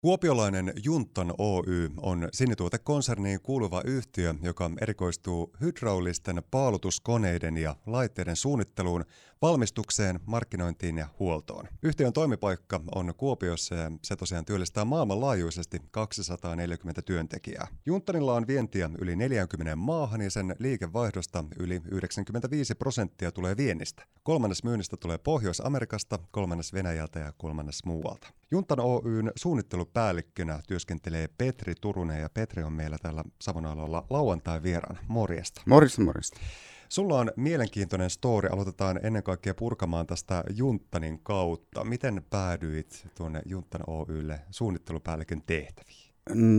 [0.00, 9.04] Kuopiolainen Junttan Oy on sinnituotekonserniin kuuluva yhtiö, joka erikoistuu hydraulisten paalutuskoneiden ja laitteiden suunnitteluun,
[9.42, 11.68] valmistukseen, markkinointiin ja huoltoon.
[11.82, 17.66] Yhtiön toimipaikka on Kuopiossa ja se tosiaan työllistää maailmanlaajuisesti 240 työntekijää.
[17.86, 24.02] Junttanilla on vientiä yli 40 maahan ja sen liikevaihdosta yli 95 prosenttia tulee viennistä.
[24.22, 28.28] Kolmannes myynnistä tulee Pohjois-Amerikasta, kolmannes Venäjältä ja kolmannes muualta.
[28.50, 35.00] Juntan Oyn suunnittelupäällikkönä työskentelee Petri Turunen ja Petri on meillä täällä Savonalalla lauantai vieraana.
[35.08, 35.62] Morjesta.
[35.66, 36.40] Morjesta, morjesta.
[36.88, 38.48] Sulla on mielenkiintoinen story.
[38.48, 41.84] Aloitetaan ennen kaikkea purkamaan tästä Junttanin kautta.
[41.84, 46.14] Miten päädyit tuonne Junttan Oylle suunnittelupäällikön tehtäviin?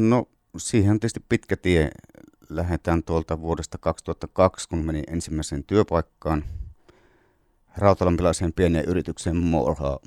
[0.07, 0.25] No
[0.57, 1.89] siihen on tietysti pitkä tie.
[2.49, 6.43] Lähdetään tuolta vuodesta 2002, kun menin ensimmäiseen työpaikkaan
[7.77, 9.35] rautalampilaiseen pieneen yritykseen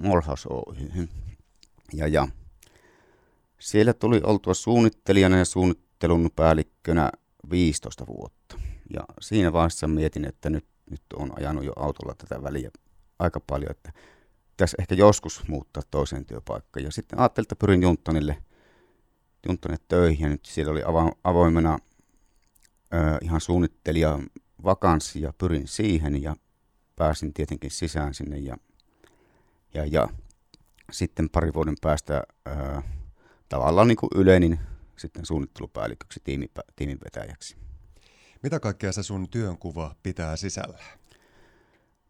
[0.02, 1.08] Morhaus Oyhyn.
[1.92, 2.28] Ja, ja
[3.58, 7.10] siellä tuli oltua suunnittelijana ja suunnittelun päällikkönä
[7.50, 8.58] 15 vuotta.
[8.92, 12.70] Ja siinä vaiheessa mietin, että nyt, nyt on ajanut jo autolla tätä väliä
[13.18, 13.92] aika paljon, että
[14.56, 16.84] tässä ehkä joskus muuttaa toiseen työpaikkaan.
[16.84, 18.42] Ja sitten ajattelin, että pyrin Junttonille,
[19.48, 21.78] Junttonille töihin ja nyt siellä oli avo, avoimena
[22.94, 24.18] ö, ihan suunnittelija
[24.64, 26.36] vakanssi ja pyrin siihen ja
[26.96, 28.56] pääsin tietenkin sisään sinne ja,
[29.74, 30.08] ja, ja
[30.92, 32.82] sitten pari vuoden päästä ää,
[33.48, 34.60] tavallaan niin kuin yleinen
[34.96, 37.56] sitten suunnittelupäälliköksi, tiimipä, tiiminvetäjäksi.
[38.42, 40.98] Mitä kaikkea se sun työnkuva pitää sisällään?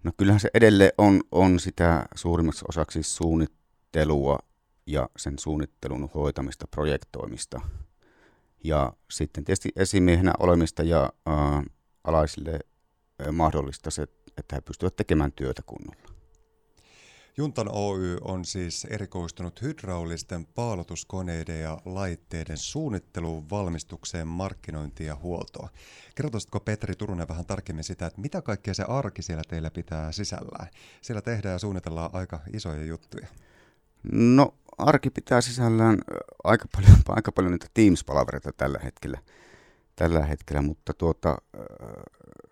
[0.02, 4.38] No kyllähän se edelleen on, on sitä suurimmaksi osaksi suunnittelua
[4.86, 7.60] ja sen suunnittelun hoitamista, projektoimista.
[8.64, 11.62] Ja sitten tietysti esimiehenä olemista ja ää,
[12.04, 12.58] alaisille
[13.18, 14.02] ää, mahdollista se,
[14.36, 16.11] että he pystyvät tekemään työtä kunnolla.
[17.36, 25.68] Juntan Oy on siis erikoistunut hydraulisten paalutuskoneiden ja laitteiden suunnitteluun, valmistukseen, markkinointiin ja huoltoon.
[26.14, 30.68] Kertoisitko Petri Turunen vähän tarkemmin sitä, että mitä kaikkea se arki siellä teillä pitää sisällään?
[31.00, 33.26] Siellä tehdään ja suunnitellaan aika isoja juttuja.
[34.12, 35.98] No arki pitää sisällään
[36.44, 39.18] aika paljon, aika paljon niitä Teams-palavereita tällä hetkellä
[39.96, 41.38] tällä hetkellä, mutta tuota,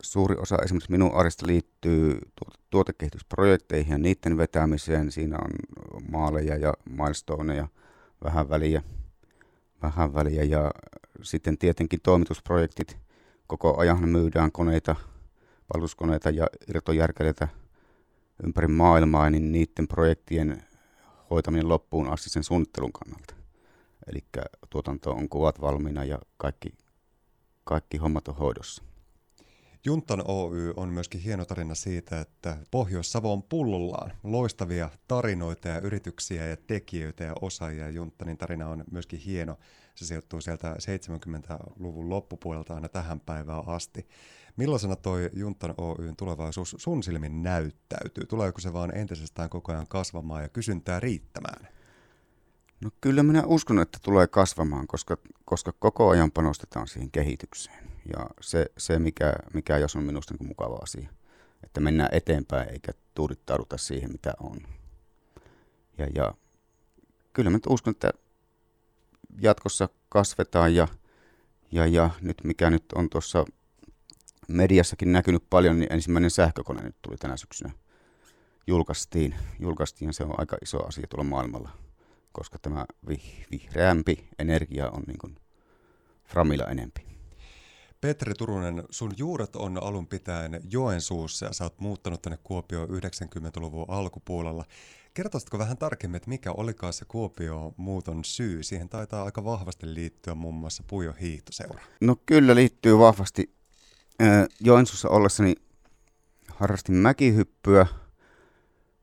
[0.02, 2.18] suuri osa esimerkiksi minun arjesta liittyy
[2.70, 5.12] tuotekehitysprojekteihin ja niiden vetämiseen.
[5.12, 5.50] Siinä on
[6.10, 7.68] maaleja ja milestoneja,
[8.24, 8.82] vähän väliä,
[9.82, 10.70] vähän väliä ja
[11.22, 12.96] sitten tietenkin toimitusprojektit.
[13.46, 14.96] Koko ajan myydään koneita,
[15.72, 17.48] palveluskoneita ja irtojärkeleitä
[18.44, 20.62] ympäri maailmaa, niin niiden projektien
[21.30, 23.34] hoitaminen loppuun asti sen suunnittelun kannalta.
[24.06, 24.24] Eli
[24.70, 26.72] tuotanto on kuvat valmiina ja kaikki
[27.64, 28.82] kaikki hommat on hoidossa.
[29.84, 36.46] Juntan Oy on myöskin hieno tarina siitä, että Pohjois-Savo on pullollaan loistavia tarinoita ja yrityksiä
[36.46, 37.90] ja tekijöitä ja osaajia.
[37.90, 39.58] Junttanin tarina on myöskin hieno.
[39.94, 44.08] Se sijoittuu sieltä 70-luvun loppupuolelta aina tähän päivään asti.
[44.56, 48.26] Millaisena toi Juntan Oyn tulevaisuus sun silmin näyttäytyy?
[48.26, 51.68] Tuleeko se vaan entisestään koko ajan kasvamaan ja kysyntää riittämään?
[52.80, 57.89] No kyllä minä uskon, että tulee kasvamaan, koska, koska koko ajan panostetaan siihen kehitykseen.
[58.12, 61.10] Ja se, se mikä, mikä jos on minusta niin mukava asia,
[61.64, 64.56] että mennään eteenpäin eikä tuudittauduta siihen, mitä on.
[65.98, 66.34] Ja, ja
[67.32, 68.12] kyllä minä uskon, että
[69.40, 70.88] jatkossa kasvetaan ja,
[71.72, 73.44] ja, ja nyt mikä nyt on tuossa
[74.48, 77.72] mediassakin näkynyt paljon, niin ensimmäinen sähkökone nyt tuli tänä syksynä.
[78.66, 81.70] Julkaistiin, julkaistiin ja se on aika iso asia tuolla maailmalla
[82.32, 82.86] koska tämä
[83.50, 85.36] vihreämpi energia on niin kuin
[86.24, 87.09] Framilla enempi.
[88.00, 93.84] Petri Turunen, sun juuret on alun pitäen Joensuussa ja sä oot muuttanut tänne Kuopioon 90-luvun
[93.88, 94.64] alkupuolella.
[95.14, 98.62] Kertoisitko vähän tarkemmin, että mikä olikaan se Kuopio muuton syy?
[98.62, 101.84] Siihen taitaa aika vahvasti liittyä muun muassa Pujo hiihtoseura.
[102.00, 103.54] No kyllä liittyy vahvasti.
[104.60, 105.54] Joensuussa ollessani
[106.48, 107.86] harrastin mäkihyppyä–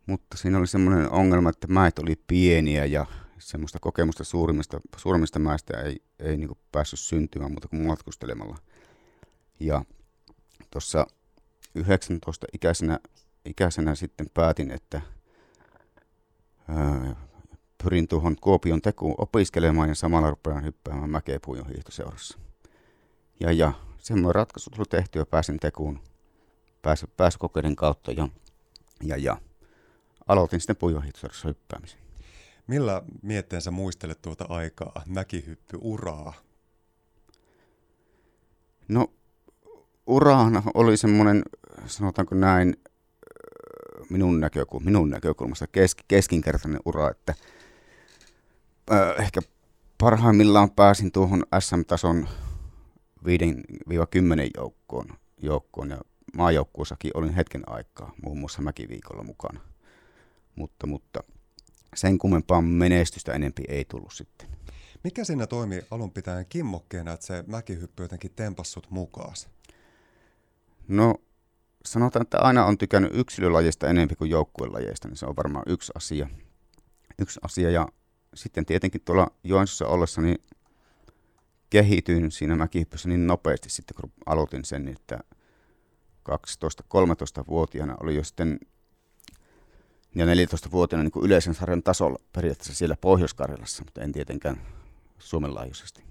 [0.08, 3.06] mutta siinä oli semmoinen ongelma, että mäet oli pieniä ja
[3.40, 8.58] semmoista kokemusta suurimmista, suurimmista mäistä ei, ei niin päässyt syntymään muuta kuin matkustelemalla.
[9.60, 9.86] Ja
[10.72, 11.08] tuossa
[11.76, 13.00] 19 ikäisenä,
[13.46, 15.02] ikäisenä sitten päätin, että
[16.68, 17.16] ää,
[17.84, 22.40] pyrin tuohon Kuopion tekuun opiskelemaan ja samalla rupean hyppäämään Mäkepujon hiihtoseurassa.
[23.40, 26.00] Ja, ja semmoinen ratkaisu tuli tehty ja pääsin tekuun
[26.82, 28.30] pääsy, pääsykokeiden kautta ja,
[29.04, 29.38] ja, ja
[30.28, 32.00] aloitin sitten puijohiihtosarjassa hyppäämisen.
[32.68, 35.04] Millä mietteen sä muistelet tuota aikaa,
[35.82, 36.34] uraa?
[38.88, 39.14] No,
[40.08, 41.44] urahan oli semmoinen,
[41.86, 42.78] sanotaanko näin,
[44.10, 47.34] minun, näkökulma, minun näkökulmasta kes, keskinkertainen ura, että
[48.92, 49.42] äh, ehkä
[49.98, 52.28] parhaimmillaan pääsin tuohon SM-tason
[53.24, 53.30] 5-10
[54.58, 55.08] joukkoon,
[55.42, 55.98] joukkoon ja
[56.38, 59.60] maajoukkuussakin olin hetken aikaa, muun muassa mäkiviikolla mukana.
[60.56, 61.20] Mutta, mutta
[61.96, 64.48] sen kummempaa menestystä enempi ei tullut sitten.
[65.04, 69.34] Mikä siinä toimi alun pitäen kimmokkeena, että se mäkihyppy jotenkin tempassut mukaan?
[70.88, 71.16] No
[71.86, 76.30] sanotaan, että aina on tykännyt yksilölajista enemmän kuin joukkuelajeista, niin se on varmaan yksi asia.
[77.20, 77.88] Yksi asia ja
[78.34, 80.38] sitten tietenkin tuolla Joensuussa ollessa niin
[81.70, 85.20] kehityin siinä mäkihyppyssä niin nopeasti sitten, kun aloitin sen, että
[86.30, 88.60] 12-13-vuotiaana oli jo sitten
[90.16, 94.62] ja 14-vuotiaana niin yleisen sarjan tasolla periaatteessa siellä Pohjois-Karjalassa, mutta en tietenkään
[95.20, 96.07] Suomen laajuisesti.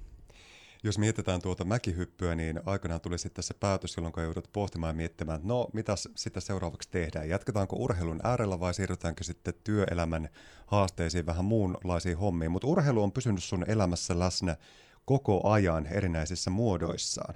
[0.86, 5.36] Jos mietitään tuota mäkihyppyä, niin aikanaan tuli sitten se päätös, jolloin joudut pohtimaan ja miettimään,
[5.36, 7.28] että no mitä sitä seuraavaksi tehdään.
[7.28, 10.28] Jatketaanko urheilun äärellä vai siirrytäänkö sitten työelämän
[10.66, 12.50] haasteisiin vähän muunlaisiin hommiin.
[12.50, 14.56] Mutta urheilu on pysynyt sun elämässä läsnä
[15.04, 17.34] koko ajan erinäisissä muodoissaan.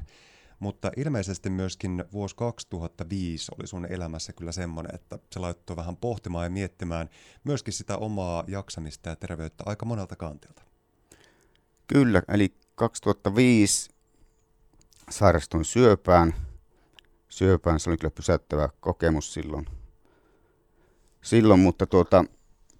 [0.58, 6.46] Mutta ilmeisesti myöskin vuosi 2005 oli sun elämässä kyllä semmoinen, että se laittoi vähän pohtimaan
[6.46, 7.11] ja miettimään
[7.44, 10.62] myöskin sitä omaa jaksamista ja terveyttä aika monelta kantilta.
[11.87, 13.91] Kyllä, eli 2005
[15.11, 16.35] sairastuin syöpään.
[17.29, 19.67] Syöpään, se oli kyllä pysäyttävä kokemus silloin.
[21.23, 22.25] Silloin, mutta tuota,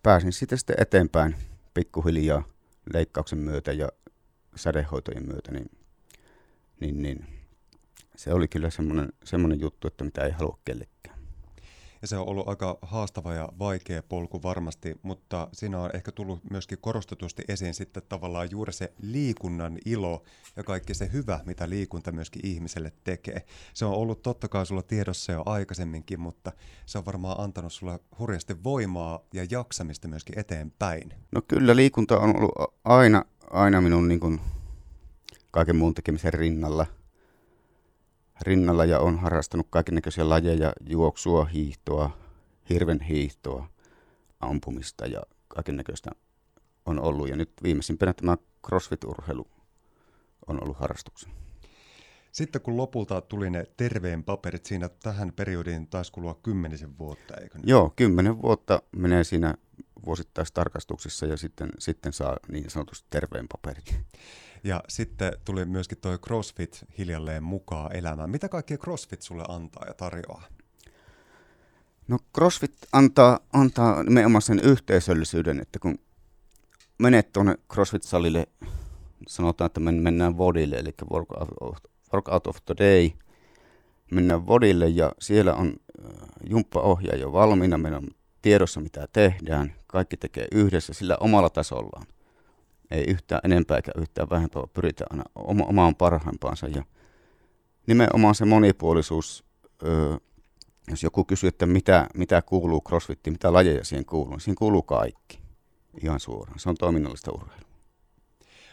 [0.03, 1.37] pääsin sitten, sitten eteenpäin
[1.75, 2.43] pikkuhiljaa
[2.93, 3.89] leikkauksen myötä ja
[4.57, 5.71] sädehoitojen myötä, niin,
[6.81, 7.27] niin, niin
[8.17, 11.20] se oli kyllä semmoinen, semmoinen juttu, että mitä ei halua kellekään.
[12.03, 16.51] Ja se on ollut aika haastava ja vaikea polku varmasti, mutta siinä on ehkä tullut
[16.51, 20.23] myöskin korostetusti esiin sitten tavallaan juuri se liikunnan ilo
[20.57, 23.47] ja kaikki se hyvä, mitä liikunta myöskin ihmiselle tekee.
[23.75, 26.53] Se on ollut totta kai sulla tiedossa jo aikaisemminkin, mutta
[26.87, 31.15] se on varmaan antanut sulle hurjasti voimaa ja jaksamista myöskin eteenpäin.
[31.33, 34.41] No kyllä liikunta on ollut aina, aina minun niin kuin
[35.51, 36.87] kaiken muun tekemisen rinnalla–
[38.43, 42.11] rinnalla ja on harrastanut kaikenlaisia lajeja, juoksua, hiihtoa,
[42.71, 43.69] hirven hiihtoa,
[44.41, 46.11] ampumista ja kaikennäköistä
[46.87, 47.29] on ollut.
[47.29, 49.47] Ja nyt viimeisimpänä tämä CrossFit-urheilu
[50.47, 51.33] on ollut harrastuksen.
[52.33, 57.59] Sitten kun lopulta tuli ne terveen paperit, siinä tähän periodiin taisi kulua kymmenisen vuotta, eikö
[57.59, 57.69] niin?
[57.69, 59.55] Joo, kymmenen vuotta menee siinä
[60.07, 64.01] vuosittaistarkastuksissa ja sitten, sitten saa niin sanotusti terveen paperit.
[64.65, 68.31] Ja sitten tuli myöskin tuo CrossFit hiljalleen mukaan elämään.
[68.31, 70.45] Mitä kaikkea CrossFit sulle antaa ja tarjoaa?
[72.09, 75.99] No CrossFit antaa, antaa nimenomaan sen yhteisöllisyyden, että kun
[76.99, 78.47] menet tuonne CrossFit-salille,
[79.29, 80.95] sanotaan, että mennään vodille, eli
[82.13, 83.11] workout of the day,
[84.11, 86.13] mennään vodille ja siellä on äh,
[86.51, 88.09] jumppaohjaaja jo valmiina, meillä on
[88.43, 92.07] tiedossa mitä tehdään, kaikki tekee yhdessä sillä omalla tasollaan
[92.91, 96.69] ei yhtään enempää eikä yhtään vähempää, pyritään aina oma, omaan parhaimpaansa.
[96.69, 96.85] Ja
[97.87, 99.45] nimenomaan se monipuolisuus,
[99.83, 100.17] öö,
[100.91, 104.83] jos joku kysyy, että mitä, mitä kuuluu crossfittiin, mitä lajeja siihen kuuluu, niin siihen kuuluu
[104.83, 105.41] kaikki
[106.03, 106.59] ihan suoraan.
[106.59, 107.71] Se on toiminnallista urheilua.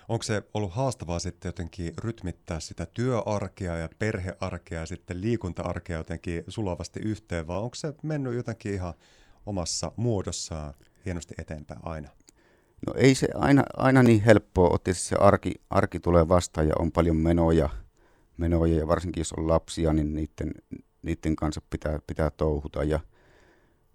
[0.08, 6.44] Onko se ollut haastavaa sitten jotenkin rytmittää sitä työarkea ja perhearkea ja sitten liikunta-arkea jotenkin
[6.48, 8.94] sulavasti yhteen, vai onko se mennyt jotenkin ihan
[9.46, 10.74] omassa muodossaan
[11.06, 12.10] hienosti eteenpäin aina?
[12.88, 14.94] No ei se aina, aina niin helppoa ole.
[14.94, 17.70] se arki, arki tulee vastaan ja on paljon menoja,
[18.38, 20.52] menoja ja varsinkin jos on lapsia, niin niiden,
[21.02, 22.84] niiden kanssa pitää, pitää touhuta.
[22.84, 23.00] Ja,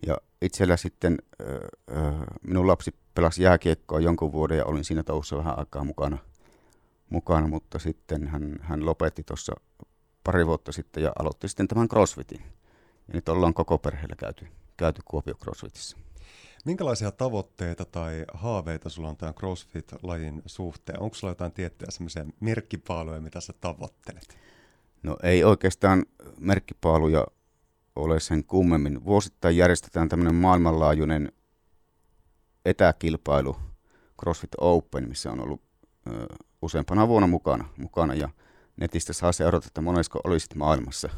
[0.06, 5.58] ja itsellä sitten äh, minun lapsi pelasi jääkiekkoa jonkun vuoden ja olin siinä touhussa vähän
[5.58, 6.18] aikaa mukana,
[7.10, 9.52] mukana mutta sitten hän, hän lopetti tuossa
[10.24, 12.40] pari vuotta sitten ja aloitti sitten tämän CrossFitin.
[13.08, 14.46] Ja nyt ollaan koko perheellä käyty,
[14.76, 15.96] käyty Kuopio CrossFitissa.
[16.64, 21.00] Minkälaisia tavoitteita tai haaveita sulla on tämän CrossFit-lajin suhteen?
[21.00, 24.38] Onko sulla jotain tiettyjä semmoisia merkkipaaluja, mitä sä tavoittelet?
[25.02, 26.06] No ei oikeastaan
[26.38, 27.26] merkkipaaluja
[27.96, 29.04] ole sen kummemmin.
[29.04, 31.32] Vuosittain järjestetään tämmöinen maailmanlaajuinen
[32.64, 33.56] etäkilpailu
[34.20, 35.62] CrossFit Open, missä on ollut
[36.06, 36.26] ö,
[36.62, 38.28] useampana vuonna mukana, mukana ja
[38.76, 41.08] netistä saa seurata, että monesko olisit maailmassa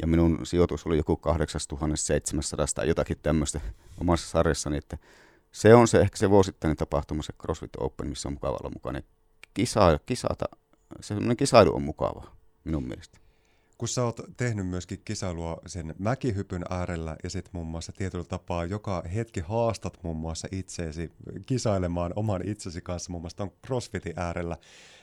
[0.00, 3.60] ja minun sijoitus oli joku 8700 tai jotakin tämmöistä
[4.00, 4.98] omassa sarjassani, että
[5.52, 9.00] se on se ehkä se vuosittainen tapahtuma, se CrossFit Open, missä on mukava olla mukana.
[9.54, 10.44] Kisa, kisata,
[11.00, 12.24] se kisailu on mukava
[12.64, 13.18] minun mielestä.
[13.80, 18.64] Kun sä oot tehnyt myöskin kisailua sen mäkihypyn äärellä ja sitten muun muassa tietyllä tapaa
[18.64, 21.12] joka hetki haastat muun muassa itseesi
[21.46, 24.56] kisailemaan oman itsesi kanssa muun muassa ton crossfitin äärellä,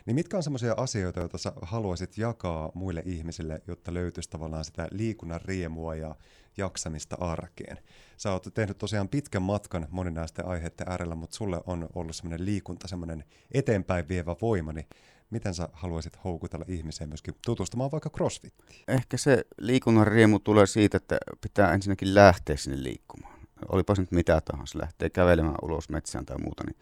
[0.06, 4.88] niin mitkä on semmoisia asioita, joita sä haluaisit jakaa muille ihmisille, jotta löytyisi tavallaan sitä
[4.92, 6.16] liikunnan riemua ja
[6.58, 7.78] jaksamista arkeen?
[8.18, 12.88] Sä oot tehnyt tosiaan pitkän matkan moninaisten aiheiden äärellä, mutta sulle on ollut semmoinen liikunta,
[12.88, 14.88] semmoinen eteenpäin vievä voima, niin
[15.30, 18.84] miten sä haluaisit houkutella ihmisiä myöskin tutustumaan vaikka crossfittiin?
[18.88, 23.40] Ehkä se liikunnan riemu tulee siitä, että pitää ensinnäkin lähteä sinne liikkumaan.
[23.70, 26.76] Olipa se nyt mitä tahansa, lähtee kävelemään ulos metsään tai muuta, niin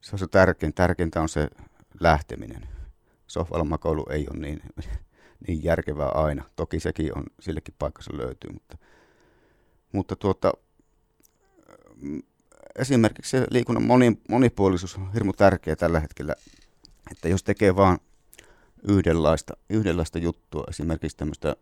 [0.00, 0.74] se on se tärkein.
[0.74, 1.48] Tärkeintä on se
[2.00, 2.68] lähteminen.
[3.26, 4.62] Sohvalla makoilu ei ole niin,
[5.46, 6.44] niin järkevää aina.
[6.56, 8.78] Toki sekin on, sillekin paikkansa löytyy, mutta,
[9.92, 10.52] mutta tuota,
[12.78, 16.34] esimerkiksi se liikunnan moni, monipuolisuus on hirmu tärkeä tällä hetkellä
[17.10, 17.98] että jos tekee vaan
[18.88, 21.56] yhdenlaista, yhdenlaista juttua, esimerkiksi tämmöistä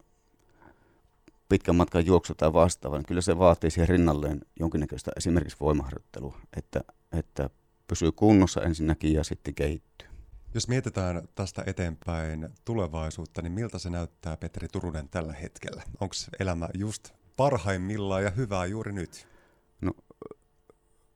[1.49, 6.81] pitkän matkan juoksu tai vastaava, niin kyllä se vaatii siihen rinnalleen jonkinnäköistä esimerkiksi voimaharjoittelua, että,
[7.13, 7.51] että
[7.89, 10.09] pysyy kunnossa ensinnäkin ja sitten kehittyy.
[10.55, 15.83] Jos mietitään tästä eteenpäin tulevaisuutta, niin miltä se näyttää Petri Turunen tällä hetkellä?
[16.01, 19.29] Onko elämä just parhaimmillaan ja hyvää juuri nyt?
[19.81, 19.93] No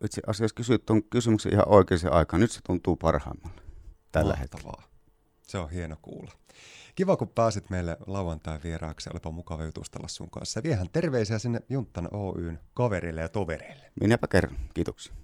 [0.05, 2.41] itse asiassa kysyt tuon kysymyksen ihan oikeaan aikaan.
[2.41, 3.66] Nyt se tuntuu parhaimmalle
[4.21, 4.83] tällä Mahtavaa.
[4.83, 4.97] hetkellä.
[5.43, 6.33] Se on hieno kuulla.
[6.95, 9.11] Kiva, kun pääsit meille lauantai vieraaksi.
[9.13, 10.63] Olipa mukava jutustella sun kanssa.
[10.63, 13.93] Viehän terveisiä sinne Junttan Oyn kaverille ja tovereille.
[14.01, 14.57] Minäpä kerron.
[14.75, 15.15] Kiitoksia.